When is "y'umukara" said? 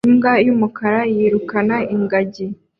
0.45-1.01